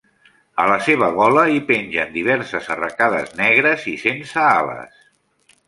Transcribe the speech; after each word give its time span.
A 0.61 0.63
la 0.69 0.77
seva 0.85 1.09
gola 1.17 1.43
hi 1.55 1.59
pengen 1.67 2.15
diverses 2.17 2.71
arracades 2.77 3.37
negres 3.43 3.87
i 3.95 3.97
sense 4.07 4.45
ales. 4.49 5.09